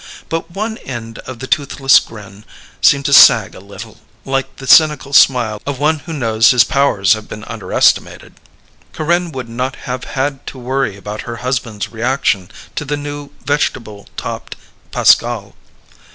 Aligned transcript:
But 0.29 0.49
one 0.49 0.77
end 0.79 1.19
of 1.29 1.37
the 1.37 1.45
toothless 1.45 1.99
grin 1.99 2.43
seemed 2.81 3.05
to 3.05 3.13
sag 3.13 3.53
a 3.53 3.59
little, 3.59 3.99
like 4.25 4.55
the 4.55 4.65
cynical 4.65 5.13
smile 5.13 5.61
of 5.63 5.77
one 5.77 5.99
who 5.99 6.11
knows 6.13 6.49
his 6.49 6.63
powers 6.63 7.13
have 7.13 7.27
been 7.29 7.43
underestimated. 7.43 8.33
Corinne 8.93 9.31
would 9.31 9.47
not 9.47 9.75
have 9.85 10.05
had 10.05 10.47
to 10.47 10.57
worry 10.57 10.97
about 10.97 11.21
her 11.29 11.35
husband's 11.45 11.89
reaction 11.91 12.49
to 12.75 12.83
the 12.83 12.97
new 12.97 13.29
vegetable 13.45 14.07
topped 14.17 14.55
Pascal. 14.89 15.53